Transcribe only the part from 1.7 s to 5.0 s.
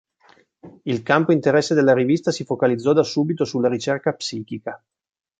della rivista si focalizzò da subito sulla ricerca psichica.